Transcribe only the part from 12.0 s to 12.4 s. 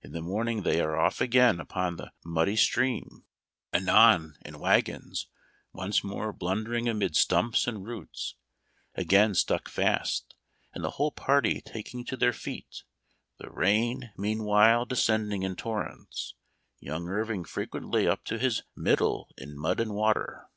to their